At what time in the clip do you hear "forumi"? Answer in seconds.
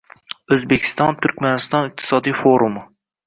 2.41-2.87